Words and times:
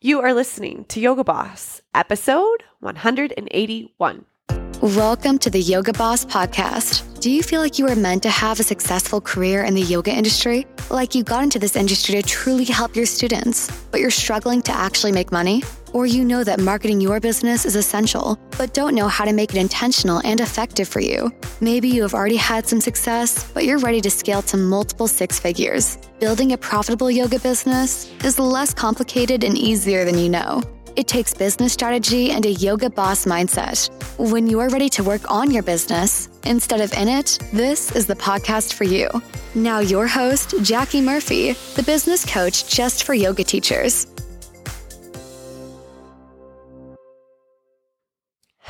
You 0.00 0.20
are 0.20 0.32
listening 0.32 0.84
to 0.90 1.00
Yoga 1.00 1.24
Boss, 1.24 1.82
episode 1.92 2.62
181. 2.78 4.24
Welcome 4.80 5.38
to 5.40 5.50
the 5.50 5.58
Yoga 5.58 5.92
Boss 5.92 6.24
podcast. 6.24 7.20
Do 7.20 7.32
you 7.32 7.42
feel 7.42 7.60
like 7.60 7.80
you 7.80 7.86
were 7.86 7.96
meant 7.96 8.22
to 8.22 8.30
have 8.30 8.60
a 8.60 8.62
successful 8.62 9.20
career 9.20 9.64
in 9.64 9.74
the 9.74 9.80
yoga 9.80 10.12
industry? 10.12 10.68
Like 10.88 11.16
you 11.16 11.24
got 11.24 11.42
into 11.42 11.58
this 11.58 11.74
industry 11.74 12.14
to 12.14 12.22
truly 12.22 12.62
help 12.62 12.94
your 12.94 13.06
students, 13.06 13.72
but 13.90 14.00
you're 14.00 14.10
struggling 14.10 14.62
to 14.62 14.72
actually 14.72 15.10
make 15.10 15.32
money? 15.32 15.64
Or 15.92 16.06
you 16.06 16.24
know 16.24 16.44
that 16.44 16.60
marketing 16.60 17.00
your 17.00 17.20
business 17.20 17.64
is 17.64 17.76
essential, 17.76 18.38
but 18.58 18.74
don't 18.74 18.94
know 18.94 19.08
how 19.08 19.24
to 19.24 19.32
make 19.32 19.54
it 19.54 19.58
intentional 19.58 20.20
and 20.24 20.40
effective 20.40 20.88
for 20.88 21.00
you? 21.00 21.32
Maybe 21.60 21.88
you 21.88 22.02
have 22.02 22.14
already 22.14 22.36
had 22.36 22.66
some 22.66 22.80
success, 22.80 23.50
but 23.52 23.64
you're 23.64 23.78
ready 23.78 24.00
to 24.02 24.10
scale 24.10 24.42
to 24.42 24.56
multiple 24.56 25.08
six 25.08 25.38
figures. 25.38 25.96
Building 26.20 26.52
a 26.52 26.58
profitable 26.58 27.10
yoga 27.10 27.38
business 27.38 28.12
is 28.24 28.38
less 28.38 28.74
complicated 28.74 29.44
and 29.44 29.56
easier 29.56 30.04
than 30.04 30.18
you 30.18 30.28
know. 30.28 30.62
It 30.96 31.06
takes 31.06 31.32
business 31.32 31.72
strategy 31.72 32.32
and 32.32 32.44
a 32.44 32.50
yoga 32.50 32.90
boss 32.90 33.24
mindset. 33.24 33.88
When 34.18 34.48
you 34.48 34.58
are 34.58 34.68
ready 34.68 34.88
to 34.90 35.04
work 35.04 35.30
on 35.30 35.50
your 35.50 35.62
business 35.62 36.28
instead 36.44 36.80
of 36.80 36.92
in 36.94 37.06
it, 37.06 37.38
this 37.52 37.94
is 37.94 38.06
the 38.06 38.16
podcast 38.16 38.74
for 38.74 38.82
you. 38.82 39.08
Now, 39.54 39.78
your 39.78 40.08
host, 40.08 40.54
Jackie 40.62 41.00
Murphy, 41.00 41.52
the 41.76 41.84
business 41.84 42.24
coach 42.24 42.68
just 42.68 43.04
for 43.04 43.14
yoga 43.14 43.44
teachers. 43.44 44.08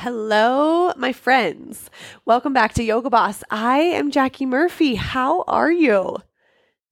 Hello, 0.01 0.93
my 0.95 1.11
friends. 1.11 1.89
Welcome 2.23 2.53
back 2.53 2.73
to 2.75 2.83
Yoga 2.83 3.09
Boss. 3.09 3.43
I 3.51 3.79
am 3.79 4.11
Jackie 4.11 4.45
Murphy. 4.45 4.95
How 4.95 5.43
are 5.45 5.69
you? 5.69 6.19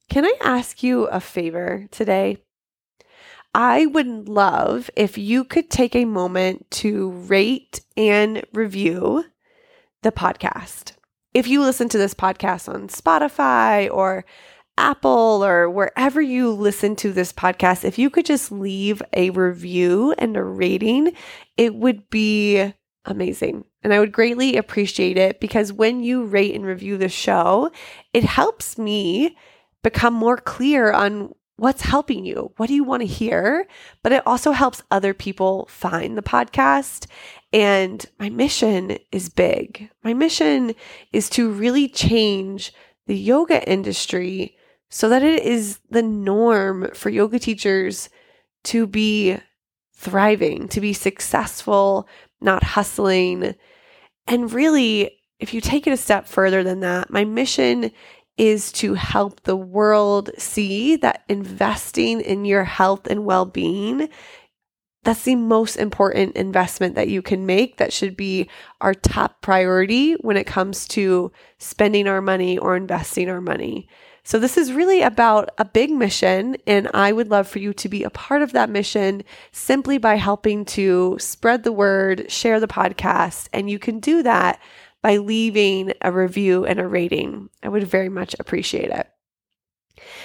Can 0.09 0.25
I 0.25 0.33
ask 0.41 0.83
you 0.83 1.05
a 1.05 1.21
favor 1.21 1.87
today? 1.89 2.39
I 3.55 3.85
would 3.85 4.27
love 4.27 4.89
if 4.97 5.17
you 5.17 5.45
could 5.45 5.69
take 5.69 5.95
a 5.95 6.03
moment 6.03 6.69
to 6.71 7.11
rate 7.11 7.79
and 7.95 8.43
review 8.51 9.23
the 10.03 10.11
podcast. 10.11 10.91
If 11.33 11.47
you 11.47 11.61
listen 11.61 11.87
to 11.87 11.97
this 11.97 12.13
podcast 12.13 12.67
on 12.67 12.89
Spotify 12.89 13.89
or 13.89 14.25
Apple 14.77 15.45
or 15.45 15.69
wherever 15.69 16.21
you 16.21 16.51
listen 16.51 16.97
to 16.97 17.13
this 17.13 17.31
podcast, 17.31 17.85
if 17.85 17.97
you 17.97 18.09
could 18.09 18.25
just 18.25 18.51
leave 18.51 19.01
a 19.13 19.29
review 19.29 20.13
and 20.17 20.35
a 20.35 20.43
rating, 20.43 21.13
it 21.55 21.73
would 21.73 22.09
be 22.09 22.73
amazing. 23.07 23.65
And 23.83 23.93
I 23.93 23.99
would 23.99 24.11
greatly 24.11 24.57
appreciate 24.57 25.17
it 25.17 25.39
because 25.39 25.73
when 25.73 26.03
you 26.03 26.25
rate 26.25 26.53
and 26.53 26.65
review 26.65 26.97
the 26.97 27.09
show, 27.09 27.71
it 28.13 28.23
helps 28.23 28.77
me 28.77 29.35
become 29.81 30.13
more 30.13 30.37
clear 30.37 30.91
on 30.91 31.33
what's 31.55 31.81
helping 31.81 32.23
you? 32.23 32.51
What 32.57 32.67
do 32.67 32.75
you 32.75 32.83
want 32.83 33.01
to 33.01 33.07
hear? 33.07 33.67
But 34.03 34.11
it 34.11 34.25
also 34.27 34.51
helps 34.51 34.83
other 34.91 35.13
people 35.13 35.67
find 35.71 36.17
the 36.17 36.21
podcast. 36.21 37.07
And 37.51 38.05
my 38.19 38.29
mission 38.29 38.97
is 39.11 39.29
big. 39.29 39.89
My 40.03 40.13
mission 40.13 40.75
is 41.11 41.29
to 41.31 41.49
really 41.49 41.87
change 41.87 42.73
the 43.07 43.15
yoga 43.15 43.67
industry 43.69 44.55
so 44.89 45.09
that 45.09 45.23
it 45.23 45.43
is 45.43 45.79
the 45.89 46.03
norm 46.03 46.89
for 46.93 47.09
yoga 47.09 47.39
teachers 47.39 48.09
to 48.65 48.85
be 48.85 49.37
thriving, 49.93 50.67
to 50.67 50.79
be 50.79 50.93
successful, 50.93 52.07
not 52.41 52.63
hustling. 52.63 53.55
And 54.27 54.51
really, 54.51 55.11
if 55.39 55.53
you 55.53 55.61
take 55.61 55.87
it 55.87 55.93
a 55.93 55.97
step 55.97 56.27
further 56.27 56.63
than 56.63 56.81
that, 56.81 57.09
my 57.09 57.25
mission 57.25 57.91
is 58.37 58.71
to 58.71 58.93
help 58.93 59.41
the 59.41 59.55
world 59.55 60.29
see 60.37 60.95
that 60.97 61.23
investing 61.27 62.21
in 62.21 62.45
your 62.45 62.63
health 62.63 63.07
and 63.07 63.25
well 63.25 63.45
being. 63.45 64.09
That's 65.03 65.23
the 65.23 65.35
most 65.35 65.77
important 65.77 66.35
investment 66.35 66.95
that 66.95 67.07
you 67.07 67.21
can 67.21 67.45
make. 67.45 67.77
That 67.77 67.93
should 67.93 68.17
be 68.17 68.49
our 68.81 68.93
top 68.93 69.41
priority 69.41 70.13
when 70.15 70.37
it 70.37 70.45
comes 70.45 70.87
to 70.89 71.31
spending 71.59 72.07
our 72.07 72.21
money 72.21 72.57
or 72.57 72.75
investing 72.75 73.29
our 73.29 73.41
money. 73.41 73.87
So, 74.27 74.39
this 74.39 74.57
is 74.57 74.73
really 74.73 75.03
about 75.03 75.51
a 75.57 75.63
big 75.63 75.89
mission, 75.89 76.57
and 76.67 76.89
I 76.93 77.13
would 77.13 77.29
love 77.29 77.47
for 77.47 77.59
you 77.59 77.71
to 77.75 77.87
be 77.87 78.03
a 78.03 78.09
part 78.09 78.41
of 78.41 78.51
that 78.51 78.69
mission 78.69 79.23
simply 79.53 79.97
by 79.99 80.15
helping 80.15 80.65
to 80.65 81.15
spread 81.17 81.63
the 81.63 81.71
word, 81.71 82.29
share 82.29 82.59
the 82.59 82.67
podcast, 82.67 83.47
and 83.53 83.69
you 83.69 83.79
can 83.79 84.01
do 84.01 84.21
that 84.23 84.59
by 85.01 85.15
leaving 85.15 85.93
a 86.01 86.11
review 86.11 86.65
and 86.65 86.77
a 86.77 86.85
rating. 86.85 87.49
I 87.63 87.69
would 87.69 87.85
very 87.85 88.09
much 88.09 88.35
appreciate 88.37 88.91
it. 88.91 89.07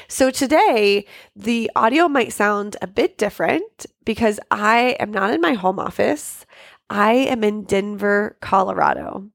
So, 0.08 0.32
today, 0.32 1.06
the 1.36 1.70
audio 1.76 2.08
might 2.08 2.32
sound 2.32 2.76
a 2.82 2.88
bit 2.88 3.16
different 3.16 3.86
because 4.04 4.40
I 4.50 4.96
am 4.98 5.12
not 5.12 5.32
in 5.32 5.40
my 5.40 5.52
home 5.52 5.78
office. 5.78 6.44
I 6.90 7.12
am 7.12 7.44
in 7.44 7.62
Denver, 7.62 8.36
Colorado. 8.40 9.31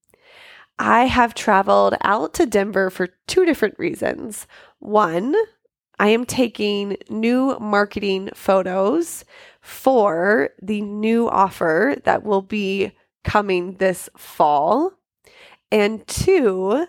I 0.79 1.05
have 1.05 1.33
traveled 1.33 1.95
out 2.01 2.33
to 2.35 2.45
Denver 2.45 2.89
for 2.89 3.07
two 3.27 3.45
different 3.45 3.77
reasons. 3.79 4.47
One, 4.79 5.35
I 5.99 6.09
am 6.09 6.25
taking 6.25 6.97
new 7.09 7.57
marketing 7.59 8.29
photos 8.35 9.25
for 9.61 10.51
the 10.61 10.81
new 10.81 11.27
offer 11.27 11.95
that 12.03 12.23
will 12.23 12.43
be 12.43 12.91
coming 13.23 13.73
this 13.73 14.09
fall. 14.15 14.93
And 15.71 16.07
two, 16.07 16.85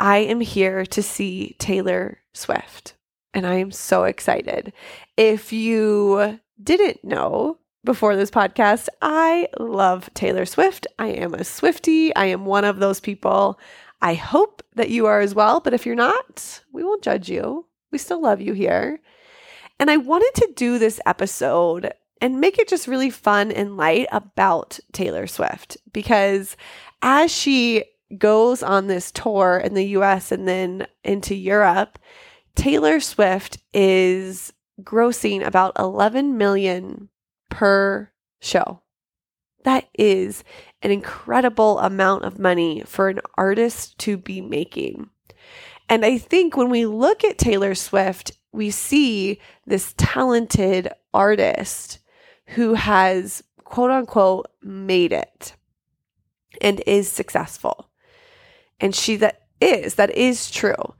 I 0.00 0.18
am 0.18 0.40
here 0.40 0.84
to 0.86 1.02
see 1.02 1.56
Taylor 1.58 2.18
Swift, 2.34 2.94
and 3.32 3.46
I 3.46 3.54
am 3.54 3.70
so 3.70 4.04
excited. 4.04 4.72
If 5.16 5.52
you 5.52 6.40
didn't 6.62 7.04
know 7.04 7.58
before 7.86 8.16
this 8.16 8.30
podcast, 8.30 8.88
I 9.00 9.48
love 9.58 10.10
Taylor 10.12 10.44
Swift. 10.44 10.86
I 10.98 11.06
am 11.06 11.32
a 11.32 11.38
Swiftie. 11.38 12.10
I 12.14 12.26
am 12.26 12.44
one 12.44 12.64
of 12.64 12.78
those 12.78 13.00
people. 13.00 13.58
I 14.02 14.12
hope 14.12 14.62
that 14.74 14.90
you 14.90 15.06
are 15.06 15.20
as 15.20 15.34
well, 15.34 15.60
but 15.60 15.72
if 15.72 15.86
you're 15.86 15.94
not, 15.94 16.60
we 16.72 16.84
won't 16.84 17.02
judge 17.02 17.30
you. 17.30 17.64
We 17.92 17.96
still 17.96 18.20
love 18.20 18.42
you 18.42 18.52
here. 18.52 19.00
And 19.80 19.90
I 19.90 19.96
wanted 19.96 20.32
to 20.34 20.52
do 20.54 20.78
this 20.78 21.00
episode 21.06 21.92
and 22.20 22.40
make 22.40 22.58
it 22.58 22.68
just 22.68 22.88
really 22.88 23.08
fun 23.08 23.52
and 23.52 23.76
light 23.76 24.08
about 24.12 24.78
Taylor 24.92 25.26
Swift 25.26 25.78
because 25.92 26.56
as 27.02 27.30
she 27.30 27.84
goes 28.18 28.62
on 28.62 28.86
this 28.86 29.12
tour 29.12 29.62
in 29.64 29.74
the 29.74 29.86
US 29.88 30.32
and 30.32 30.48
then 30.48 30.86
into 31.04 31.34
Europe, 31.34 31.98
Taylor 32.54 33.00
Swift 33.00 33.58
is 33.72 34.52
grossing 34.82 35.46
about 35.46 35.72
11 35.78 36.36
million 36.36 37.08
per 37.48 38.10
show. 38.40 38.82
That 39.64 39.88
is 39.98 40.44
an 40.82 40.90
incredible 40.90 41.78
amount 41.80 42.24
of 42.24 42.38
money 42.38 42.82
for 42.86 43.08
an 43.08 43.20
artist 43.36 43.98
to 43.98 44.16
be 44.16 44.40
making. 44.40 45.10
And 45.88 46.04
I 46.04 46.18
think 46.18 46.56
when 46.56 46.70
we 46.70 46.86
look 46.86 47.24
at 47.24 47.38
Taylor 47.38 47.74
Swift, 47.74 48.32
we 48.52 48.70
see 48.70 49.40
this 49.66 49.94
talented 49.96 50.88
artist 51.12 51.98
who 52.48 52.74
has 52.74 53.42
quote 53.64 53.90
unquote 53.90 54.46
made 54.62 55.12
it 55.12 55.54
and 56.60 56.82
is 56.86 57.10
successful. 57.10 57.90
And 58.80 58.94
she 58.94 59.16
that 59.16 59.42
is, 59.60 59.94
that 59.96 60.10
is 60.10 60.50
true. 60.50 60.94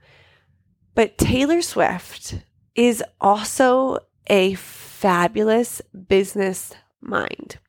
But 0.95 1.17
Taylor 1.17 1.61
Swift 1.61 2.35
is 2.75 3.03
also 3.21 3.99
a 4.29 4.55
fabulous 4.97 5.79
business 6.07 6.73
mind. 7.01 7.59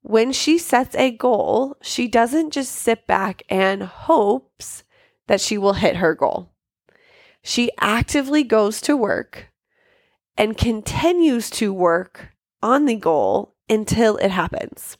When 0.00 0.32
she 0.32 0.56
sets 0.56 0.96
a 0.96 1.10
goal, 1.10 1.76
she 1.82 2.08
doesn't 2.08 2.50
just 2.50 2.72
sit 2.72 3.06
back 3.06 3.42
and 3.50 3.82
hopes 3.82 4.84
that 5.26 5.40
she 5.40 5.58
will 5.58 5.74
hit 5.74 5.96
her 5.96 6.14
goal. 6.14 6.50
She 7.42 7.70
actively 7.78 8.42
goes 8.42 8.80
to 8.82 8.96
work 8.96 9.48
and 10.38 10.56
continues 10.56 11.50
to 11.50 11.74
work 11.74 12.30
on 12.62 12.86
the 12.86 12.96
goal 12.96 13.54
until 13.68 14.16
it 14.16 14.30
happens. 14.30 14.96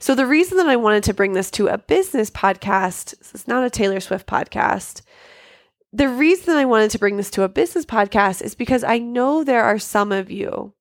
So, 0.00 0.16
the 0.16 0.26
reason 0.26 0.58
that 0.58 0.68
I 0.68 0.76
wanted 0.76 1.04
to 1.04 1.14
bring 1.14 1.34
this 1.34 1.50
to 1.52 1.68
a 1.68 1.78
business 1.78 2.30
podcast, 2.30 3.16
this 3.18 3.34
is 3.34 3.46
not 3.46 3.64
a 3.64 3.70
Taylor 3.70 4.00
Swift 4.00 4.26
podcast. 4.26 5.02
The 5.94 6.08
reason 6.08 6.56
I 6.56 6.64
wanted 6.64 6.90
to 6.90 6.98
bring 6.98 7.18
this 7.18 7.30
to 7.30 7.44
a 7.44 7.48
business 7.48 7.86
podcast 7.86 8.42
is 8.42 8.56
because 8.56 8.82
I 8.82 8.98
know 8.98 9.44
there 9.44 9.62
are 9.62 9.78
some 9.78 10.10
of 10.10 10.28
you 10.28 10.74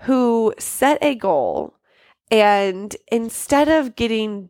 who 0.00 0.52
set 0.58 0.98
a 1.00 1.14
goal 1.14 1.74
and 2.28 2.96
instead 3.12 3.68
of 3.68 3.94
getting 3.94 4.48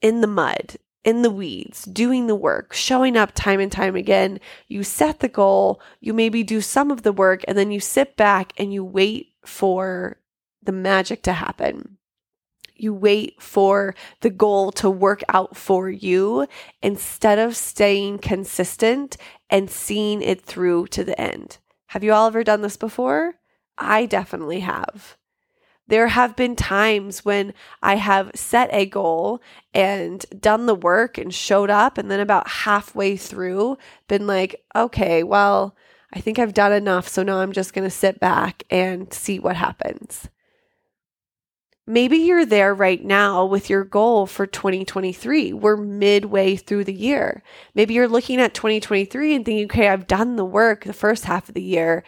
in 0.00 0.22
the 0.22 0.26
mud, 0.26 0.76
in 1.04 1.20
the 1.20 1.30
weeds, 1.30 1.84
doing 1.84 2.28
the 2.28 2.34
work, 2.34 2.72
showing 2.72 3.14
up 3.14 3.32
time 3.34 3.60
and 3.60 3.70
time 3.70 3.94
again, 3.94 4.40
you 4.68 4.82
set 4.82 5.20
the 5.20 5.28
goal, 5.28 5.82
you 6.00 6.14
maybe 6.14 6.42
do 6.42 6.62
some 6.62 6.90
of 6.90 7.02
the 7.02 7.12
work, 7.12 7.44
and 7.46 7.58
then 7.58 7.70
you 7.70 7.78
sit 7.78 8.16
back 8.16 8.54
and 8.56 8.72
you 8.72 8.82
wait 8.82 9.34
for 9.44 10.18
the 10.62 10.72
magic 10.72 11.22
to 11.24 11.34
happen. 11.34 11.98
You 12.78 12.94
wait 12.94 13.40
for 13.42 13.94
the 14.20 14.30
goal 14.30 14.72
to 14.72 14.90
work 14.90 15.22
out 15.28 15.56
for 15.56 15.90
you 15.90 16.46
instead 16.82 17.38
of 17.38 17.56
staying 17.56 18.18
consistent 18.18 19.16
and 19.50 19.70
seeing 19.70 20.22
it 20.22 20.42
through 20.42 20.88
to 20.88 21.04
the 21.04 21.20
end. 21.20 21.58
Have 21.88 22.04
you 22.04 22.12
all 22.12 22.26
ever 22.26 22.44
done 22.44 22.62
this 22.62 22.76
before? 22.76 23.34
I 23.78 24.06
definitely 24.06 24.60
have. 24.60 25.16
There 25.88 26.08
have 26.08 26.34
been 26.34 26.56
times 26.56 27.24
when 27.24 27.54
I 27.80 27.94
have 27.94 28.32
set 28.34 28.70
a 28.72 28.86
goal 28.86 29.40
and 29.72 30.26
done 30.40 30.66
the 30.66 30.74
work 30.74 31.16
and 31.16 31.32
showed 31.32 31.70
up, 31.70 31.96
and 31.96 32.10
then 32.10 32.18
about 32.18 32.48
halfway 32.48 33.16
through, 33.16 33.78
been 34.08 34.26
like, 34.26 34.64
okay, 34.74 35.22
well, 35.22 35.76
I 36.12 36.20
think 36.20 36.38
I've 36.38 36.54
done 36.54 36.72
enough. 36.72 37.06
So 37.06 37.22
now 37.22 37.38
I'm 37.38 37.52
just 37.52 37.72
going 37.72 37.84
to 37.84 37.90
sit 37.90 38.18
back 38.18 38.64
and 38.68 39.12
see 39.12 39.38
what 39.38 39.54
happens. 39.54 40.28
Maybe 41.86 42.16
you're 42.16 42.44
there 42.44 42.74
right 42.74 43.02
now 43.04 43.44
with 43.44 43.70
your 43.70 43.84
goal 43.84 44.26
for 44.26 44.46
2023. 44.46 45.52
We're 45.52 45.76
midway 45.76 46.56
through 46.56 46.84
the 46.84 46.92
year. 46.92 47.42
Maybe 47.74 47.94
you're 47.94 48.08
looking 48.08 48.40
at 48.40 48.54
2023 48.54 49.36
and 49.36 49.44
thinking, 49.44 49.66
okay, 49.66 49.88
I've 49.88 50.08
done 50.08 50.36
the 50.36 50.44
work 50.44 50.84
the 50.84 50.92
first 50.92 51.24
half 51.24 51.48
of 51.48 51.54
the 51.54 51.62
year 51.62 52.02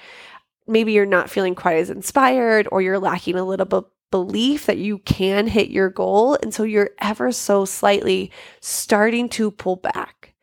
maybe 0.69 0.93
you're 0.93 1.07
not 1.07 1.31
feeling 1.31 1.55
quite 1.55 1.79
as 1.79 1.91
inspired 1.91 2.69
or 2.71 2.83
you're 2.83 2.99
lacking 2.99 3.37
a 3.37 3.45
little 3.45 3.67
bit 3.67 3.85
belief 4.11 4.67
that 4.67 4.79
you 4.79 4.99
can 4.99 5.47
hit 5.47 5.71
your 5.71 5.91
goal. 5.91 6.39
And 6.43 6.55
so 6.55 6.63
you're 6.63 6.91
ever 7.01 7.33
so 7.33 7.65
slightly 7.65 8.31
starting 8.61 9.29
to 9.31 9.51
pull 9.51 9.77
back, 9.77 10.35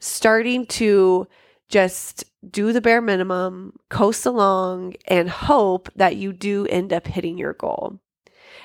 starting 0.00 0.66
to 0.66 1.28
just 1.68 2.24
do 2.50 2.72
the 2.72 2.80
bare 2.80 3.00
minimum, 3.00 3.74
coast 3.88 4.26
along, 4.26 4.94
and 5.06 5.30
hope 5.30 5.88
that 5.96 6.16
you 6.16 6.32
do 6.32 6.66
end 6.66 6.92
up 6.92 7.06
hitting 7.06 7.38
your 7.38 7.54
goal. 7.54 7.98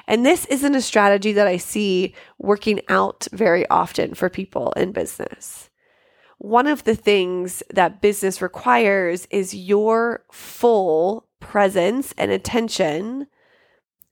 And 0.10 0.26
this 0.26 0.46
isn't 0.48 0.76
a 0.76 0.82
strategy 0.82 1.32
that 1.34 1.48
I 1.48 1.56
see 1.56 2.14
working 2.38 2.82
out 2.90 3.28
very 3.32 3.66
often 3.70 4.14
for 4.14 4.30
people 4.30 4.74
in 4.74 4.92
business 4.92 5.70
one 6.40 6.68
of 6.68 6.86
the 6.86 6.96
things 6.96 7.62
that 7.70 8.02
business 8.02 8.42
requires 8.42 9.28
is 9.30 9.54
your 9.54 10.24
full 10.32 11.28
presence 11.42 12.14
and 12.18 12.32
attention 12.32 13.28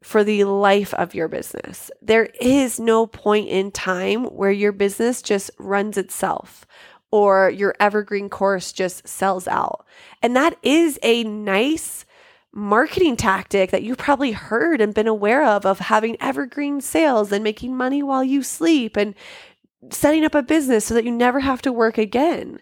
for 0.03 0.23
the 0.23 0.43
life 0.43 0.93
of 0.93 1.15
your 1.15 1.29
business. 1.29 1.89
There 2.01 2.29
is 2.39 2.79
no 2.79 3.07
point 3.07 3.47
in 3.47 3.71
time 3.71 4.25
where 4.25 4.51
your 4.51 4.73
business 4.73 5.21
just 5.21 5.49
runs 5.57 5.97
itself 5.97 6.67
or 7.11 7.49
your 7.49 7.73
evergreen 7.79 8.27
course 8.29 8.73
just 8.73 9.07
sells 9.07 9.47
out. 9.47 9.85
And 10.21 10.35
that 10.35 10.57
is 10.61 10.99
a 11.01 11.23
nice 11.23 12.05
marketing 12.57 13.15
tactic 13.15 13.69
that 13.69 13.83
you've 13.83 13.99
probably 13.99 14.31
heard 14.31 14.81
and 14.81 14.95
been 14.95 15.07
aware 15.07 15.45
of 15.45 15.63
of 15.63 15.77
having 15.77 16.19
evergreen 16.19 16.81
sales 16.81 17.31
and 17.31 17.43
making 17.43 17.77
money 17.77 18.01
while 18.01 18.23
you 18.23 18.41
sleep 18.41 18.97
and 18.97 19.13
setting 19.91 20.25
up 20.25 20.33
a 20.33 20.41
business 20.41 20.83
so 20.83 20.95
that 20.95 21.05
you 21.05 21.11
never 21.11 21.39
have 21.39 21.61
to 21.61 21.71
work 21.71 21.99
again. 21.99 22.59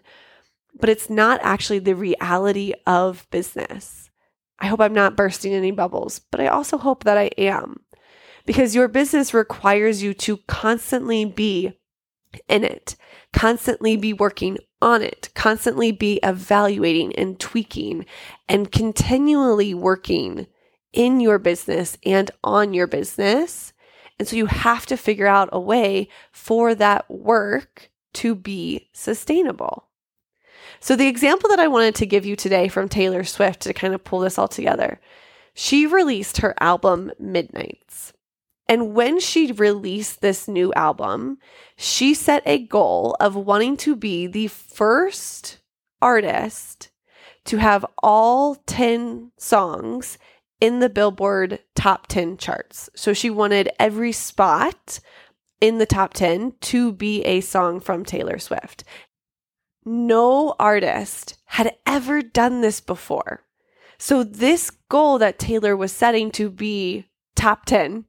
But 0.78 0.90
it's 0.90 1.08
not 1.08 1.40
actually 1.42 1.78
the 1.78 1.94
reality 1.94 2.74
of 2.86 3.26
business. 3.30 4.10
I 4.58 4.66
hope 4.66 4.80
I'm 4.80 4.92
not 4.92 5.16
bursting 5.16 5.54
any 5.54 5.70
bubbles, 5.70 6.18
but 6.30 6.42
I 6.42 6.48
also 6.48 6.76
hope 6.76 7.04
that 7.04 7.16
I 7.16 7.30
am. 7.38 7.80
Because 8.44 8.74
your 8.74 8.88
business 8.88 9.32
requires 9.32 10.02
you 10.02 10.12
to 10.12 10.36
constantly 10.46 11.24
be 11.24 11.72
in 12.48 12.64
it, 12.64 12.96
constantly 13.32 13.96
be 13.96 14.12
working 14.12 14.58
on 14.82 15.02
it, 15.02 15.30
constantly 15.34 15.92
be 15.92 16.20
evaluating 16.22 17.14
and 17.16 17.38
tweaking 17.40 18.06
and 18.48 18.72
continually 18.72 19.74
working 19.74 20.46
in 20.92 21.20
your 21.20 21.38
business 21.38 21.98
and 22.04 22.30
on 22.42 22.72
your 22.72 22.86
business 22.86 23.72
and 24.18 24.26
so 24.26 24.36
you 24.36 24.46
have 24.46 24.86
to 24.86 24.96
figure 24.96 25.26
out 25.26 25.48
a 25.52 25.60
way 25.60 26.08
for 26.32 26.74
that 26.74 27.10
work 27.10 27.90
to 28.14 28.34
be 28.34 28.88
sustainable. 28.92 29.88
So, 30.80 30.96
the 30.96 31.08
example 31.08 31.48
that 31.50 31.60
I 31.60 31.68
wanted 31.68 31.94
to 31.96 32.06
give 32.06 32.24
you 32.24 32.36
today 32.36 32.68
from 32.68 32.88
Taylor 32.88 33.24
Swift 33.24 33.60
to 33.62 33.74
kind 33.74 33.94
of 33.94 34.04
pull 34.04 34.20
this 34.20 34.38
all 34.38 34.48
together, 34.48 35.00
she 35.54 35.86
released 35.86 36.38
her 36.38 36.54
album 36.60 37.12
Midnights. 37.18 38.12
And 38.68 38.94
when 38.94 39.20
she 39.20 39.52
released 39.52 40.20
this 40.20 40.48
new 40.48 40.72
album, 40.74 41.38
she 41.76 42.14
set 42.14 42.42
a 42.46 42.58
goal 42.58 43.16
of 43.20 43.36
wanting 43.36 43.76
to 43.78 43.94
be 43.94 44.26
the 44.26 44.48
first 44.48 45.58
artist 46.02 46.90
to 47.44 47.58
have 47.58 47.86
all 48.02 48.56
10 48.66 49.30
songs 49.38 50.18
in 50.60 50.80
the 50.80 50.88
Billboard 50.88 51.60
top 51.74 52.06
10 52.08 52.38
charts. 52.38 52.90
So 52.96 53.12
she 53.12 53.30
wanted 53.30 53.70
every 53.78 54.12
spot 54.12 55.00
in 55.60 55.78
the 55.78 55.86
top 55.86 56.14
10 56.14 56.54
to 56.60 56.92
be 56.92 57.22
a 57.22 57.40
song 57.40 57.80
from 57.80 58.04
Taylor 58.04 58.38
Swift. 58.38 58.84
No 59.84 60.54
artist 60.58 61.38
had 61.46 61.76
ever 61.86 62.20
done 62.20 62.60
this 62.60 62.80
before. 62.80 63.44
So, 63.98 64.22
this 64.22 64.70
goal 64.70 65.18
that 65.18 65.38
Taylor 65.38 65.74
was 65.74 65.90
setting 65.90 66.30
to 66.32 66.50
be 66.50 67.06
top 67.34 67.64
10 67.64 68.04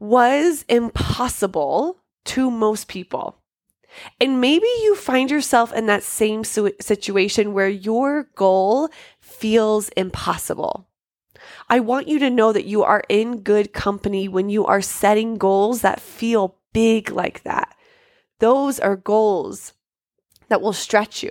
was 0.00 0.64
impossible 0.68 1.98
to 2.24 2.50
most 2.50 2.88
people. 2.88 3.36
And 4.20 4.40
maybe 4.40 4.66
you 4.82 4.94
find 4.96 5.30
yourself 5.30 5.72
in 5.72 5.86
that 5.86 6.02
same 6.02 6.44
situation 6.44 7.52
where 7.52 7.68
your 7.68 8.28
goal 8.34 8.88
feels 9.20 9.88
impossible. 9.90 10.88
I 11.68 11.80
want 11.80 12.08
you 12.08 12.18
to 12.20 12.30
know 12.30 12.52
that 12.52 12.66
you 12.66 12.82
are 12.82 13.02
in 13.08 13.42
good 13.42 13.72
company 13.72 14.28
when 14.28 14.48
you 14.48 14.64
are 14.64 14.82
setting 14.82 15.36
goals 15.36 15.82
that 15.82 16.00
feel 16.00 16.56
big 16.72 17.10
like 17.10 17.42
that. 17.42 17.76
Those 18.38 18.80
are 18.80 18.96
goals 18.96 19.74
that 20.48 20.62
will 20.62 20.72
stretch 20.72 21.22
you. 21.22 21.30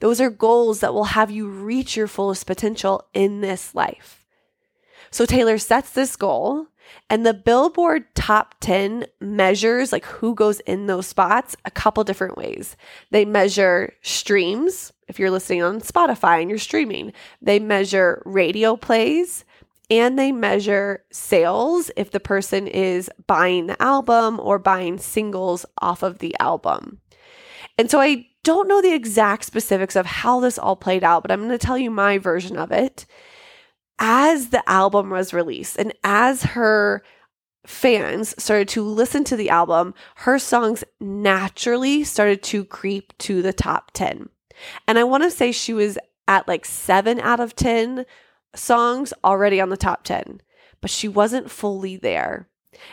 Those 0.00 0.20
are 0.20 0.30
goals 0.30 0.80
that 0.80 0.94
will 0.94 1.04
have 1.04 1.30
you 1.30 1.48
reach 1.48 1.96
your 1.96 2.06
fullest 2.06 2.46
potential 2.46 3.06
in 3.14 3.40
this 3.40 3.74
life. 3.74 4.23
So 5.14 5.24
Taylor 5.24 5.58
sets 5.58 5.90
this 5.90 6.16
goal 6.16 6.66
and 7.08 7.24
the 7.24 7.32
Billboard 7.32 8.12
top 8.16 8.56
10 8.58 9.06
measures 9.20 9.92
like 9.92 10.04
who 10.04 10.34
goes 10.34 10.58
in 10.58 10.86
those 10.86 11.06
spots 11.06 11.54
a 11.64 11.70
couple 11.70 12.02
different 12.02 12.36
ways. 12.36 12.76
They 13.12 13.24
measure 13.24 13.94
streams 14.02 14.92
if 15.06 15.20
you're 15.20 15.30
listening 15.30 15.62
on 15.62 15.80
Spotify 15.82 16.40
and 16.40 16.50
you're 16.50 16.58
streaming. 16.58 17.12
They 17.40 17.60
measure 17.60 18.24
radio 18.26 18.74
plays 18.74 19.44
and 19.88 20.18
they 20.18 20.32
measure 20.32 21.04
sales 21.12 21.92
if 21.96 22.10
the 22.10 22.18
person 22.18 22.66
is 22.66 23.08
buying 23.28 23.68
the 23.68 23.80
album 23.80 24.40
or 24.40 24.58
buying 24.58 24.98
singles 24.98 25.64
off 25.80 26.02
of 26.02 26.18
the 26.18 26.34
album. 26.40 26.98
And 27.78 27.88
so 27.88 28.00
I 28.00 28.26
don't 28.42 28.66
know 28.66 28.82
the 28.82 28.92
exact 28.92 29.44
specifics 29.44 29.94
of 29.94 30.06
how 30.06 30.40
this 30.40 30.58
all 30.58 30.74
played 30.74 31.04
out, 31.04 31.22
but 31.22 31.30
I'm 31.30 31.38
going 31.38 31.56
to 31.56 31.58
tell 31.58 31.78
you 31.78 31.92
my 31.92 32.18
version 32.18 32.56
of 32.56 32.72
it. 32.72 33.06
As 33.98 34.48
the 34.48 34.68
album 34.68 35.10
was 35.10 35.32
released 35.32 35.78
and 35.78 35.92
as 36.02 36.42
her 36.42 37.02
fans 37.66 38.34
started 38.42 38.68
to 38.68 38.82
listen 38.82 39.24
to 39.24 39.36
the 39.36 39.50
album, 39.50 39.94
her 40.16 40.38
songs 40.38 40.84
naturally 41.00 42.04
started 42.04 42.42
to 42.42 42.64
creep 42.64 43.16
to 43.18 43.40
the 43.40 43.52
top 43.52 43.90
10. 43.92 44.28
And 44.86 44.98
I 44.98 45.04
want 45.04 45.22
to 45.22 45.30
say 45.30 45.52
she 45.52 45.72
was 45.72 45.98
at 46.28 46.48
like 46.48 46.64
seven 46.64 47.20
out 47.20 47.40
of 47.40 47.56
10 47.56 48.04
songs 48.54 49.12
already 49.22 49.60
on 49.60 49.70
the 49.70 49.76
top 49.76 50.04
10, 50.04 50.40
but 50.80 50.90
she 50.90 51.08
wasn't 51.08 51.50
fully 51.50 51.96
there. 51.96 52.48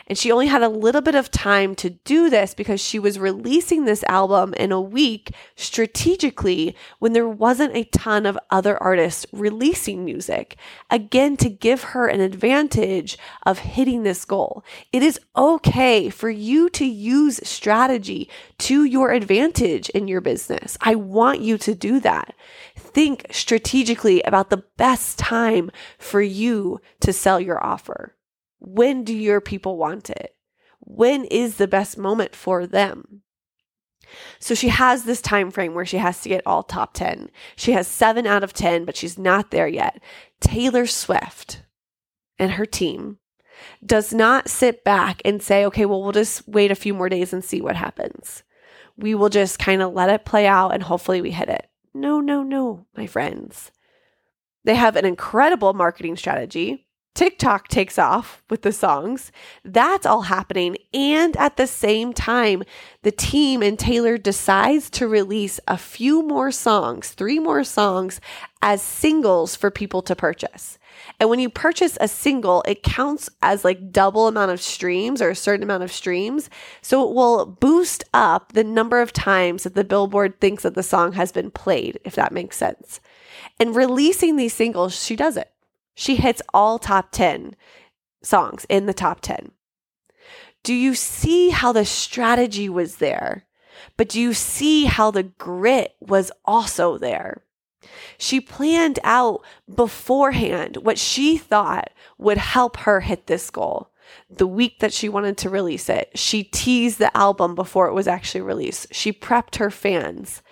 And 0.06 0.16
she 0.16 0.32
only 0.32 0.46
had 0.46 0.62
a 0.62 0.68
little 0.68 1.00
bit 1.00 1.14
of 1.14 1.30
time 1.30 1.74
to 1.76 1.90
do 1.90 2.30
this 2.30 2.54
because 2.54 2.80
she 2.80 2.98
was 2.98 3.18
releasing 3.18 3.84
this 3.84 4.04
album 4.04 4.54
in 4.54 4.72
a 4.72 4.80
week 4.80 5.32
strategically 5.56 6.76
when 6.98 7.12
there 7.12 7.28
wasn't 7.28 7.76
a 7.76 7.84
ton 7.84 8.26
of 8.26 8.38
other 8.50 8.80
artists 8.82 9.26
releasing 9.32 10.04
music. 10.04 10.56
Again, 10.90 11.36
to 11.38 11.48
give 11.48 11.82
her 11.84 12.06
an 12.06 12.20
advantage 12.20 13.18
of 13.44 13.58
hitting 13.58 14.02
this 14.02 14.24
goal. 14.24 14.64
It 14.92 15.02
is 15.02 15.20
okay 15.36 16.10
for 16.10 16.30
you 16.30 16.68
to 16.70 16.84
use 16.84 17.40
strategy 17.42 18.28
to 18.58 18.84
your 18.84 19.12
advantage 19.12 19.88
in 19.90 20.08
your 20.08 20.20
business. 20.20 20.76
I 20.80 20.94
want 20.94 21.40
you 21.40 21.58
to 21.58 21.74
do 21.74 22.00
that. 22.00 22.34
Think 22.76 23.26
strategically 23.30 24.22
about 24.22 24.50
the 24.50 24.64
best 24.76 25.18
time 25.18 25.70
for 25.98 26.20
you 26.20 26.80
to 27.00 27.12
sell 27.12 27.40
your 27.40 27.62
offer. 27.64 28.14
When 28.64 29.02
do 29.02 29.12
your 29.12 29.40
people 29.40 29.76
want 29.76 30.08
it? 30.08 30.36
When 30.78 31.24
is 31.24 31.56
the 31.56 31.66
best 31.66 31.98
moment 31.98 32.36
for 32.36 32.64
them? 32.64 33.22
So 34.38 34.54
she 34.54 34.68
has 34.68 35.02
this 35.02 35.20
time 35.20 35.50
frame 35.50 35.74
where 35.74 35.84
she 35.84 35.98
has 35.98 36.20
to 36.22 36.28
get 36.28 36.46
all 36.46 36.62
top 36.62 36.94
10. 36.94 37.30
She 37.56 37.72
has 37.72 37.88
7 37.88 38.24
out 38.24 38.44
of 38.44 38.52
10, 38.52 38.84
but 38.84 38.96
she's 38.96 39.18
not 39.18 39.50
there 39.50 39.66
yet. 39.66 40.00
Taylor 40.40 40.86
Swift 40.86 41.62
and 42.38 42.52
her 42.52 42.66
team 42.66 43.18
does 43.84 44.12
not 44.12 44.48
sit 44.48 44.84
back 44.84 45.22
and 45.24 45.42
say, 45.42 45.64
"Okay, 45.66 45.84
well 45.84 46.00
we'll 46.00 46.12
just 46.12 46.46
wait 46.46 46.70
a 46.70 46.76
few 46.76 46.94
more 46.94 47.08
days 47.08 47.32
and 47.32 47.44
see 47.44 47.60
what 47.60 47.76
happens." 47.76 48.44
We 48.96 49.14
will 49.14 49.28
just 49.28 49.58
kind 49.58 49.82
of 49.82 49.92
let 49.92 50.10
it 50.10 50.24
play 50.24 50.46
out 50.46 50.70
and 50.70 50.84
hopefully 50.84 51.20
we 51.20 51.32
hit 51.32 51.48
it. 51.48 51.68
No, 51.94 52.20
no, 52.20 52.44
no, 52.44 52.86
my 52.96 53.06
friends. 53.06 53.72
They 54.64 54.76
have 54.76 54.94
an 54.94 55.04
incredible 55.04 55.72
marketing 55.72 56.16
strategy 56.16 56.86
TikTok 57.14 57.68
takes 57.68 57.98
off 57.98 58.42
with 58.48 58.62
the 58.62 58.72
songs. 58.72 59.32
That's 59.64 60.06
all 60.06 60.22
happening. 60.22 60.78
And 60.94 61.36
at 61.36 61.58
the 61.58 61.66
same 61.66 62.14
time, 62.14 62.62
the 63.02 63.12
team 63.12 63.62
and 63.62 63.78
Taylor 63.78 64.16
decides 64.16 64.88
to 64.90 65.06
release 65.06 65.60
a 65.68 65.76
few 65.76 66.22
more 66.22 66.50
songs, 66.50 67.10
three 67.10 67.38
more 67.38 67.64
songs 67.64 68.18
as 68.62 68.80
singles 68.80 69.56
for 69.56 69.70
people 69.70 70.00
to 70.02 70.16
purchase. 70.16 70.78
And 71.20 71.28
when 71.28 71.38
you 71.38 71.50
purchase 71.50 71.98
a 72.00 72.08
single, 72.08 72.62
it 72.66 72.82
counts 72.82 73.28
as 73.42 73.64
like 73.64 73.92
double 73.92 74.26
amount 74.26 74.50
of 74.50 74.62
streams 74.62 75.20
or 75.20 75.30
a 75.30 75.36
certain 75.36 75.62
amount 75.62 75.82
of 75.82 75.92
streams. 75.92 76.48
So 76.80 77.06
it 77.06 77.14
will 77.14 77.44
boost 77.44 78.04
up 78.14 78.52
the 78.52 78.64
number 78.64 79.02
of 79.02 79.12
times 79.12 79.64
that 79.64 79.74
the 79.74 79.84
billboard 79.84 80.40
thinks 80.40 80.62
that 80.62 80.74
the 80.74 80.82
song 80.82 81.12
has 81.12 81.30
been 81.30 81.50
played, 81.50 81.98
if 82.04 82.14
that 82.14 82.32
makes 82.32 82.56
sense. 82.56 83.00
And 83.60 83.76
releasing 83.76 84.36
these 84.36 84.54
singles, 84.54 85.04
she 85.04 85.14
does 85.14 85.36
it. 85.36 85.51
She 85.94 86.16
hits 86.16 86.42
all 86.52 86.78
top 86.78 87.12
10 87.12 87.54
songs 88.22 88.66
in 88.68 88.86
the 88.86 88.94
top 88.94 89.20
10. 89.20 89.52
Do 90.62 90.74
you 90.74 90.94
see 90.94 91.50
how 91.50 91.72
the 91.72 91.84
strategy 91.84 92.68
was 92.68 92.96
there? 92.96 93.46
But 93.96 94.08
do 94.08 94.20
you 94.20 94.32
see 94.32 94.84
how 94.84 95.10
the 95.10 95.24
grit 95.24 95.96
was 96.00 96.30
also 96.44 96.98
there? 96.98 97.42
She 98.16 98.40
planned 98.40 99.00
out 99.02 99.44
beforehand 99.72 100.78
what 100.78 100.98
she 100.98 101.36
thought 101.36 101.90
would 102.16 102.38
help 102.38 102.76
her 102.78 103.00
hit 103.00 103.26
this 103.26 103.50
goal. 103.50 103.90
The 104.30 104.46
week 104.46 104.78
that 104.80 104.92
she 104.92 105.08
wanted 105.08 105.36
to 105.38 105.50
release 105.50 105.88
it, 105.88 106.10
she 106.14 106.44
teased 106.44 106.98
the 106.98 107.16
album 107.16 107.54
before 107.54 107.88
it 107.88 107.94
was 107.94 108.06
actually 108.06 108.42
released. 108.42 108.94
She 108.94 109.12
prepped 109.12 109.56
her 109.56 109.70
fans. 109.70 110.42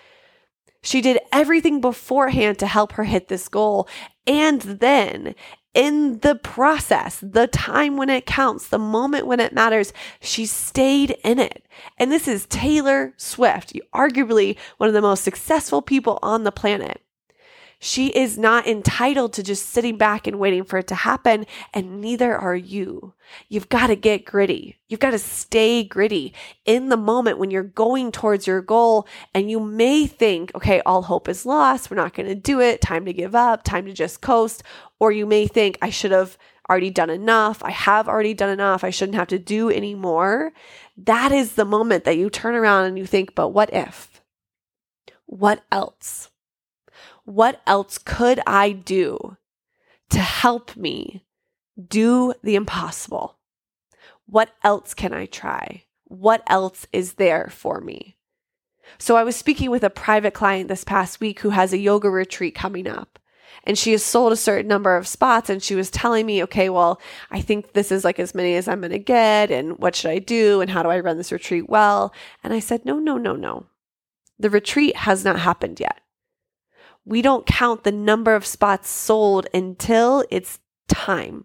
She 0.82 1.00
did 1.00 1.20
everything 1.30 1.80
beforehand 1.80 2.58
to 2.58 2.66
help 2.66 2.92
her 2.92 3.04
hit 3.04 3.28
this 3.28 3.48
goal. 3.48 3.86
And 4.30 4.60
then 4.60 5.34
in 5.74 6.20
the 6.20 6.36
process, 6.36 7.18
the 7.20 7.48
time 7.48 7.96
when 7.96 8.08
it 8.08 8.26
counts, 8.26 8.68
the 8.68 8.78
moment 8.78 9.26
when 9.26 9.40
it 9.40 9.52
matters, 9.52 9.92
she 10.20 10.46
stayed 10.46 11.16
in 11.24 11.40
it. 11.40 11.66
And 11.98 12.12
this 12.12 12.28
is 12.28 12.46
Taylor 12.46 13.12
Swift, 13.16 13.72
arguably 13.92 14.56
one 14.76 14.86
of 14.86 14.94
the 14.94 15.02
most 15.02 15.24
successful 15.24 15.82
people 15.82 16.20
on 16.22 16.44
the 16.44 16.52
planet. 16.52 17.02
She 17.82 18.08
is 18.08 18.36
not 18.36 18.66
entitled 18.66 19.32
to 19.32 19.42
just 19.42 19.70
sitting 19.70 19.96
back 19.96 20.26
and 20.26 20.38
waiting 20.38 20.64
for 20.64 20.78
it 20.78 20.86
to 20.88 20.94
happen, 20.94 21.46
and 21.72 21.98
neither 21.98 22.36
are 22.36 22.54
you. 22.54 23.14
You've 23.48 23.70
got 23.70 23.86
to 23.86 23.96
get 23.96 24.26
gritty. 24.26 24.76
You've 24.88 25.00
got 25.00 25.12
to 25.12 25.18
stay 25.18 25.82
gritty 25.82 26.34
in 26.66 26.90
the 26.90 26.98
moment 26.98 27.38
when 27.38 27.50
you're 27.50 27.62
going 27.62 28.12
towards 28.12 28.46
your 28.46 28.60
goal. 28.60 29.08
And 29.34 29.50
you 29.50 29.60
may 29.60 30.06
think, 30.06 30.54
okay, 30.54 30.82
all 30.84 31.00
hope 31.02 31.26
is 31.26 31.46
lost. 31.46 31.90
We're 31.90 31.96
not 31.96 32.12
going 32.12 32.28
to 32.28 32.34
do 32.34 32.60
it. 32.60 32.82
Time 32.82 33.06
to 33.06 33.14
give 33.14 33.34
up. 33.34 33.64
Time 33.64 33.86
to 33.86 33.94
just 33.94 34.20
coast. 34.20 34.62
Or 34.98 35.10
you 35.10 35.24
may 35.24 35.46
think, 35.46 35.78
I 35.80 35.88
should 35.88 36.12
have 36.12 36.36
already 36.68 36.90
done 36.90 37.08
enough. 37.08 37.64
I 37.64 37.70
have 37.70 38.08
already 38.08 38.34
done 38.34 38.50
enough. 38.50 38.84
I 38.84 38.90
shouldn't 38.90 39.16
have 39.16 39.28
to 39.28 39.38
do 39.38 39.70
any 39.70 39.94
more. 39.94 40.52
That 40.98 41.32
is 41.32 41.54
the 41.54 41.64
moment 41.64 42.04
that 42.04 42.18
you 42.18 42.28
turn 42.28 42.54
around 42.54 42.84
and 42.84 42.98
you 42.98 43.06
think, 43.06 43.34
but 43.34 43.48
what 43.48 43.72
if? 43.72 44.20
What 45.24 45.64
else? 45.72 46.28
What 47.30 47.60
else 47.64 47.96
could 47.96 48.40
I 48.44 48.72
do 48.72 49.36
to 50.10 50.18
help 50.18 50.76
me 50.76 51.22
do 51.80 52.34
the 52.42 52.56
impossible? 52.56 53.38
What 54.26 54.50
else 54.64 54.94
can 54.94 55.14
I 55.14 55.26
try? 55.26 55.84
What 56.06 56.42
else 56.48 56.88
is 56.92 57.14
there 57.14 57.48
for 57.48 57.80
me? 57.80 58.16
So, 58.98 59.14
I 59.14 59.22
was 59.22 59.36
speaking 59.36 59.70
with 59.70 59.84
a 59.84 59.90
private 59.90 60.34
client 60.34 60.66
this 60.66 60.82
past 60.82 61.20
week 61.20 61.38
who 61.38 61.50
has 61.50 61.72
a 61.72 61.78
yoga 61.78 62.10
retreat 62.10 62.56
coming 62.56 62.88
up. 62.88 63.20
And 63.62 63.78
she 63.78 63.92
has 63.92 64.02
sold 64.02 64.32
a 64.32 64.36
certain 64.36 64.66
number 64.66 64.96
of 64.96 65.06
spots. 65.06 65.48
And 65.48 65.62
she 65.62 65.76
was 65.76 65.88
telling 65.88 66.26
me, 66.26 66.42
okay, 66.42 66.68
well, 66.68 67.00
I 67.30 67.40
think 67.40 67.74
this 67.74 67.92
is 67.92 68.02
like 68.02 68.18
as 68.18 68.34
many 68.34 68.56
as 68.56 68.66
I'm 68.66 68.80
going 68.80 68.90
to 68.90 68.98
get. 68.98 69.52
And 69.52 69.78
what 69.78 69.94
should 69.94 70.10
I 70.10 70.18
do? 70.18 70.60
And 70.60 70.68
how 70.68 70.82
do 70.82 70.88
I 70.88 70.98
run 70.98 71.16
this 71.16 71.30
retreat 71.30 71.68
well? 71.68 72.12
And 72.42 72.52
I 72.52 72.58
said, 72.58 72.84
no, 72.84 72.98
no, 72.98 73.18
no, 73.18 73.36
no. 73.36 73.66
The 74.40 74.50
retreat 74.50 74.96
has 74.96 75.24
not 75.24 75.38
happened 75.38 75.78
yet 75.78 76.00
we 77.10 77.22
don't 77.22 77.44
count 77.44 77.82
the 77.82 77.90
number 77.90 78.36
of 78.36 78.46
spots 78.46 78.88
sold 78.88 79.48
until 79.52 80.24
it's 80.30 80.60
time, 80.86 81.44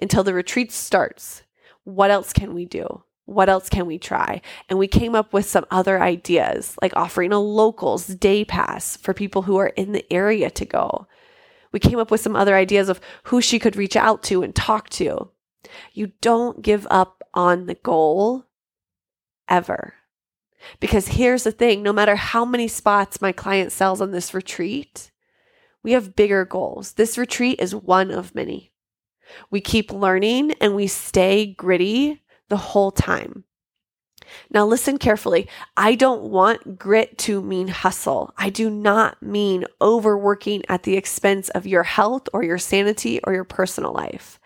until 0.00 0.22
the 0.22 0.32
retreat 0.32 0.70
starts. 0.70 1.42
What 1.82 2.12
else 2.12 2.32
can 2.32 2.54
we 2.54 2.66
do? 2.66 3.02
What 3.24 3.48
else 3.48 3.68
can 3.68 3.86
we 3.86 3.98
try? 3.98 4.40
And 4.68 4.78
we 4.78 4.86
came 4.86 5.16
up 5.16 5.32
with 5.32 5.44
some 5.44 5.66
other 5.72 6.00
ideas, 6.00 6.76
like 6.80 6.94
offering 6.94 7.32
a 7.32 7.40
locals 7.40 8.06
day 8.06 8.44
pass 8.44 8.96
for 8.96 9.12
people 9.12 9.42
who 9.42 9.56
are 9.56 9.72
in 9.74 9.90
the 9.90 10.10
area 10.12 10.50
to 10.50 10.64
go. 10.64 11.08
We 11.72 11.80
came 11.80 11.98
up 11.98 12.12
with 12.12 12.20
some 12.20 12.36
other 12.36 12.54
ideas 12.54 12.88
of 12.88 13.00
who 13.24 13.40
she 13.40 13.58
could 13.58 13.74
reach 13.74 13.96
out 13.96 14.22
to 14.24 14.44
and 14.44 14.54
talk 14.54 14.88
to. 14.90 15.30
You 15.92 16.12
don't 16.20 16.62
give 16.62 16.86
up 16.90 17.24
on 17.34 17.66
the 17.66 17.74
goal 17.74 18.44
ever. 19.48 19.94
Because 20.80 21.08
here's 21.08 21.44
the 21.44 21.52
thing 21.52 21.82
no 21.82 21.92
matter 21.92 22.16
how 22.16 22.44
many 22.44 22.68
spots 22.68 23.20
my 23.20 23.32
client 23.32 23.72
sells 23.72 24.00
on 24.00 24.10
this 24.10 24.34
retreat, 24.34 25.10
we 25.82 25.92
have 25.92 26.16
bigger 26.16 26.44
goals. 26.44 26.92
This 26.92 27.18
retreat 27.18 27.60
is 27.60 27.74
one 27.74 28.10
of 28.10 28.34
many. 28.34 28.72
We 29.50 29.60
keep 29.60 29.92
learning 29.92 30.52
and 30.60 30.74
we 30.74 30.86
stay 30.86 31.46
gritty 31.46 32.22
the 32.48 32.56
whole 32.56 32.90
time. 32.90 33.44
Now, 34.50 34.66
listen 34.66 34.98
carefully. 34.98 35.48
I 35.76 35.94
don't 35.94 36.22
want 36.24 36.78
grit 36.78 37.18
to 37.18 37.42
mean 37.42 37.68
hustle. 37.68 38.32
I 38.38 38.50
do 38.50 38.70
not 38.70 39.22
mean 39.22 39.64
overworking 39.80 40.62
at 40.68 40.84
the 40.84 40.96
expense 40.96 41.48
of 41.50 41.66
your 41.66 41.82
health 41.82 42.28
or 42.32 42.42
your 42.42 42.58
sanity 42.58 43.20
or 43.24 43.34
your 43.34 43.44
personal 43.44 43.92
life 43.92 44.38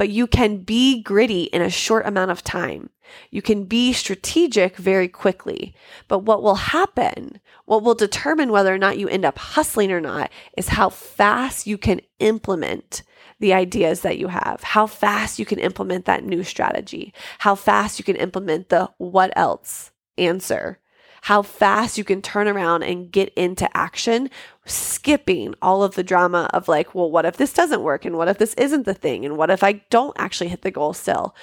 but 0.00 0.08
you 0.08 0.26
can 0.26 0.56
be 0.56 1.02
gritty 1.02 1.42
in 1.42 1.60
a 1.60 1.68
short 1.68 2.06
amount 2.06 2.30
of 2.30 2.42
time. 2.42 2.88
You 3.30 3.42
can 3.42 3.64
be 3.64 3.92
strategic 3.92 4.78
very 4.78 5.08
quickly. 5.08 5.74
But 6.08 6.20
what 6.20 6.42
will 6.42 6.54
happen, 6.54 7.38
what 7.66 7.82
will 7.82 7.94
determine 7.94 8.50
whether 8.50 8.72
or 8.74 8.78
not 8.78 8.96
you 8.96 9.10
end 9.10 9.26
up 9.26 9.36
hustling 9.36 9.92
or 9.92 10.00
not, 10.00 10.30
is 10.56 10.68
how 10.68 10.88
fast 10.88 11.66
you 11.66 11.76
can 11.76 12.00
implement 12.18 13.02
the 13.40 13.52
ideas 13.52 14.00
that 14.00 14.16
you 14.16 14.28
have, 14.28 14.62
how 14.62 14.86
fast 14.86 15.38
you 15.38 15.44
can 15.44 15.58
implement 15.58 16.06
that 16.06 16.24
new 16.24 16.44
strategy, 16.44 17.12
how 17.40 17.54
fast 17.54 17.98
you 17.98 18.04
can 18.06 18.16
implement 18.16 18.70
the 18.70 18.88
what 18.96 19.30
else 19.36 19.90
answer 20.16 20.78
how 21.22 21.42
fast 21.42 21.98
you 21.98 22.04
can 22.04 22.22
turn 22.22 22.48
around 22.48 22.82
and 22.82 23.10
get 23.10 23.32
into 23.34 23.68
action, 23.76 24.30
skipping 24.64 25.54
all 25.60 25.82
of 25.82 25.94
the 25.94 26.02
drama 26.02 26.48
of 26.52 26.68
like, 26.68 26.94
well, 26.94 27.10
what 27.10 27.26
if 27.26 27.36
this 27.36 27.52
doesn't 27.52 27.82
work? 27.82 28.04
And 28.04 28.16
what 28.16 28.28
if 28.28 28.38
this 28.38 28.54
isn't 28.54 28.84
the 28.84 28.94
thing? 28.94 29.24
And 29.24 29.36
what 29.36 29.50
if 29.50 29.62
I 29.62 29.84
don't 29.90 30.16
actually 30.18 30.48
hit 30.48 30.62
the 30.62 30.70
goal 30.70 30.92
still? 30.92 31.34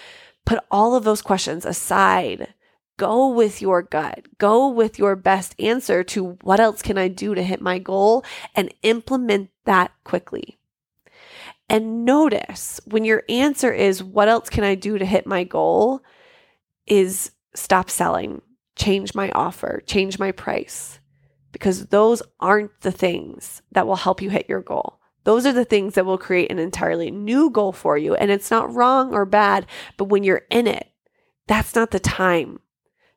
Put 0.45 0.59
all 0.71 0.95
of 0.95 1.03
those 1.03 1.21
questions 1.21 1.65
aside. 1.65 2.53
Go 2.97 3.27
with 3.27 3.61
your 3.61 3.83
gut. 3.83 4.25
Go 4.39 4.67
with 4.69 4.97
your 4.97 5.15
best 5.15 5.55
answer 5.59 6.03
to 6.05 6.37
what 6.41 6.59
else 6.59 6.81
can 6.81 6.97
I 6.97 7.07
do 7.07 7.35
to 7.35 7.43
hit 7.43 7.61
my 7.61 7.77
goal 7.77 8.25
and 8.55 8.73
implement 8.81 9.49
that 9.65 9.91
quickly. 10.03 10.57
And 11.69 12.05
notice 12.05 12.79
when 12.85 13.03
your 13.03 13.23
answer 13.29 13.71
is, 13.71 14.03
What 14.03 14.29
else 14.29 14.49
can 14.49 14.63
I 14.63 14.75
do 14.75 14.97
to 14.97 15.05
hit 15.05 15.27
my 15.27 15.43
goal? 15.43 16.01
is 16.87 17.31
stop 17.53 17.89
selling 17.89 18.41
change 18.77 19.15
my 19.15 19.31
offer, 19.31 19.81
change 19.85 20.19
my 20.19 20.31
price, 20.31 20.99
because 21.51 21.87
those 21.87 22.21
aren't 22.39 22.81
the 22.81 22.91
things 22.91 23.61
that 23.71 23.87
will 23.87 23.95
help 23.95 24.21
you 24.21 24.29
hit 24.29 24.47
your 24.47 24.61
goal. 24.61 24.99
Those 25.23 25.45
are 25.45 25.53
the 25.53 25.65
things 25.65 25.95
that 25.95 26.05
will 26.05 26.17
create 26.17 26.51
an 26.51 26.59
entirely 26.59 27.11
new 27.11 27.49
goal 27.49 27.73
for 27.73 27.97
you. 27.97 28.15
And 28.15 28.31
it's 28.31 28.49
not 28.49 28.73
wrong 28.73 29.13
or 29.13 29.25
bad, 29.25 29.65
but 29.97 30.05
when 30.05 30.23
you're 30.23 30.43
in 30.49 30.67
it, 30.67 30.87
that's 31.47 31.75
not 31.75 31.91
the 31.91 31.99
time 31.99 32.59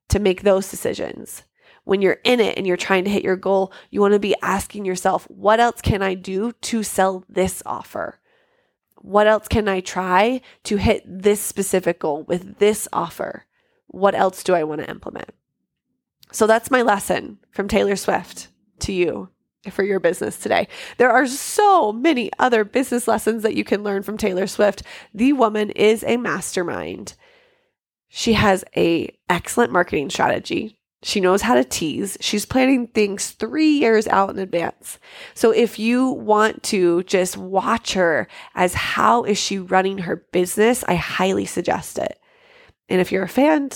to 0.09 0.19
make 0.19 0.43
those 0.43 0.71
decisions. 0.71 1.45
When 1.85 2.03
you're 2.03 2.19
in 2.25 2.41
it 2.41 2.59
and 2.59 2.67
you're 2.67 2.77
trying 2.77 3.05
to 3.05 3.11
hit 3.11 3.23
your 3.23 3.37
goal, 3.37 3.73
you 3.91 4.01
want 4.01 4.15
to 4.15 4.19
be 4.19 4.35
asking 4.43 4.85
yourself, 4.85 5.25
what 5.31 5.61
else 5.61 5.81
can 5.81 6.03
I 6.03 6.15
do 6.15 6.53
to 6.53 6.83
sell 6.83 7.25
this 7.29 7.63
offer? 7.65 8.21
What 8.97 9.27
else 9.27 9.49
can 9.49 9.69
I 9.69 9.81
try 9.81 10.41
to 10.65 10.77
hit 10.77 11.03
this 11.07 11.41
specific 11.41 12.01
goal 12.01 12.25
with 12.25 12.59
this 12.59 12.89
offer? 12.93 13.47
What 13.87 14.15
else 14.15 14.43
do 14.43 14.55
I 14.55 14.65
want 14.65 14.83
to 14.83 14.91
implement? 14.91 15.31
So 16.33 16.47
that's 16.47 16.71
my 16.71 16.83
lesson 16.83 17.39
from 17.51 17.69
Taylor 17.69 17.97
Swift 17.97 18.49
to 18.81 18.93
you 18.93 19.29
for 19.71 19.83
your 19.83 20.01
business 20.01 20.39
today. 20.39 20.69
There 20.97 21.11
are 21.11 21.27
so 21.27 21.93
many 21.93 22.31
other 22.39 22.65
business 22.65 23.07
lessons 23.07 23.43
that 23.43 23.55
you 23.55 23.65
can 23.65 23.83
learn 23.83 24.03
from 24.03 24.17
Taylor 24.17 24.47
Swift. 24.47 24.83
The 25.13 25.33
woman 25.35 25.71
is 25.71 26.03
a 26.05 26.17
mastermind. 26.17 27.15
She 28.09 28.33
has 28.33 28.65
a 28.77 29.15
excellent 29.29 29.73
marketing 29.73 30.11
strategy. 30.11 30.79
She 31.03 31.21
knows 31.21 31.43
how 31.43 31.55
to 31.55 31.65
tease. 31.65 32.19
She's 32.21 32.45
planning 32.45 32.87
things 32.89 33.31
3 33.31 33.67
years 33.67 34.07
out 34.09 34.31
in 34.31 34.39
advance. 34.39 34.99
So 35.35 35.51
if 35.51 35.79
you 35.79 36.11
want 36.11 36.63
to 36.65 37.03
just 37.05 37.37
watch 37.37 37.95
her 37.95 38.29
as 38.55 38.75
how 38.75 39.25
is 39.25 39.39
she 39.39 39.59
running 39.59 39.99
her 39.99 40.17
business, 40.33 40.85
I 40.87 40.97
highly 40.97 41.47
suggest 41.47 41.99
it. 41.99 42.19
And 42.89 43.01
if 43.01 43.11
you're 43.13 43.23
a 43.23 43.29
fan, 43.29 43.71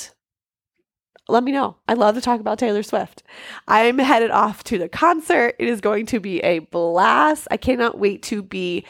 let 1.28 1.42
me 1.42 1.52
know. 1.52 1.76
I 1.88 1.94
love 1.94 2.14
to 2.16 2.20
talk 2.20 2.40
about 2.40 2.58
Taylor 2.58 2.82
Swift. 2.82 3.22
I'm 3.66 3.98
headed 3.98 4.30
off 4.30 4.62
to 4.64 4.78
the 4.78 4.88
concert. 4.88 5.54
It 5.58 5.68
is 5.68 5.80
going 5.80 6.06
to 6.06 6.20
be 6.20 6.40
a 6.40 6.58
blast. 6.58 7.48
I 7.50 7.56
cannot 7.56 7.98
wait 7.98 8.22
to 8.24 8.42
be 8.42 8.84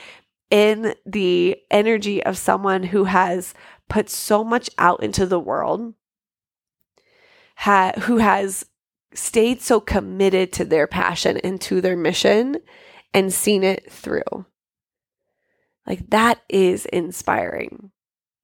in 0.50 0.94
the 1.06 1.56
energy 1.70 2.22
of 2.24 2.36
someone 2.36 2.82
who 2.82 3.04
has 3.04 3.54
put 3.88 4.10
so 4.10 4.42
much 4.42 4.68
out 4.78 5.02
into 5.02 5.26
the 5.26 5.38
world, 5.38 5.94
ha- 7.56 7.92
who 8.02 8.18
has 8.18 8.66
stayed 9.14 9.62
so 9.62 9.80
committed 9.80 10.52
to 10.52 10.64
their 10.64 10.86
passion 10.86 11.36
and 11.38 11.60
to 11.60 11.80
their 11.80 11.96
mission 11.96 12.56
and 13.12 13.32
seen 13.32 13.62
it 13.62 13.90
through. 13.90 14.46
Like 15.86 16.10
that 16.10 16.40
is 16.48 16.86
inspiring. 16.86 17.92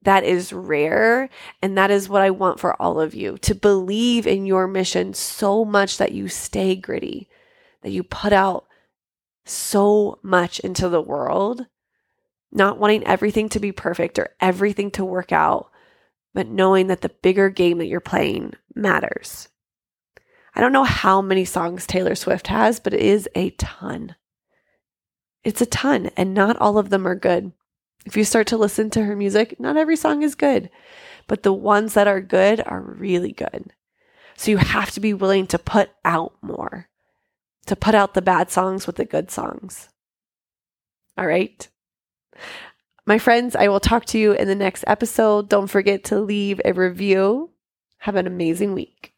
That 0.02 0.24
is 0.24 0.52
rare. 0.52 1.28
And 1.60 1.76
that 1.76 1.90
is 1.90 2.08
what 2.08 2.22
I 2.22 2.30
want 2.30 2.58
for 2.58 2.80
all 2.80 3.00
of 3.00 3.14
you 3.14 3.36
to 3.38 3.54
believe 3.54 4.26
in 4.26 4.46
your 4.46 4.66
mission 4.66 5.14
so 5.14 5.64
much 5.64 5.98
that 5.98 6.12
you 6.12 6.28
stay 6.28 6.74
gritty, 6.74 7.28
that 7.82 7.90
you 7.90 8.02
put 8.02 8.32
out 8.32 8.66
so 9.44 10.18
much 10.22 10.60
into 10.60 10.88
the 10.88 11.00
world, 11.00 11.66
not 12.52 12.78
wanting 12.78 13.06
everything 13.06 13.48
to 13.50 13.60
be 13.60 13.72
perfect 13.72 14.18
or 14.18 14.30
everything 14.40 14.90
to 14.92 15.04
work 15.04 15.32
out, 15.32 15.70
but 16.32 16.46
knowing 16.46 16.86
that 16.86 17.00
the 17.00 17.08
bigger 17.08 17.50
game 17.50 17.78
that 17.78 17.86
you're 17.86 18.00
playing 18.00 18.54
matters. 18.74 19.48
I 20.54 20.60
don't 20.60 20.72
know 20.72 20.84
how 20.84 21.20
many 21.20 21.44
songs 21.44 21.86
Taylor 21.86 22.14
Swift 22.14 22.48
has, 22.48 22.80
but 22.80 22.94
it 22.94 23.00
is 23.00 23.28
a 23.34 23.50
ton. 23.50 24.16
It's 25.44 25.60
a 25.60 25.66
ton, 25.66 26.10
and 26.16 26.34
not 26.34 26.56
all 26.56 26.76
of 26.76 26.90
them 26.90 27.06
are 27.06 27.14
good. 27.14 27.52
If 28.06 28.16
you 28.16 28.24
start 28.24 28.46
to 28.48 28.56
listen 28.56 28.90
to 28.90 29.04
her 29.04 29.14
music, 29.14 29.60
not 29.60 29.76
every 29.76 29.96
song 29.96 30.22
is 30.22 30.34
good, 30.34 30.70
but 31.26 31.42
the 31.42 31.52
ones 31.52 31.94
that 31.94 32.08
are 32.08 32.20
good 32.20 32.62
are 32.64 32.80
really 32.80 33.32
good. 33.32 33.72
So 34.36 34.50
you 34.50 34.56
have 34.56 34.90
to 34.92 35.00
be 35.00 35.12
willing 35.12 35.46
to 35.48 35.58
put 35.58 35.90
out 36.04 36.32
more, 36.40 36.88
to 37.66 37.76
put 37.76 37.94
out 37.94 38.14
the 38.14 38.22
bad 38.22 38.50
songs 38.50 38.86
with 38.86 38.96
the 38.96 39.04
good 39.04 39.30
songs. 39.30 39.90
All 41.18 41.26
right. 41.26 41.68
My 43.04 43.18
friends, 43.18 43.54
I 43.54 43.68
will 43.68 43.80
talk 43.80 44.06
to 44.06 44.18
you 44.18 44.32
in 44.32 44.48
the 44.48 44.54
next 44.54 44.84
episode. 44.86 45.48
Don't 45.48 45.66
forget 45.66 46.04
to 46.04 46.20
leave 46.20 46.60
a 46.64 46.72
review. 46.72 47.50
Have 47.98 48.16
an 48.16 48.26
amazing 48.26 48.72
week. 48.72 49.12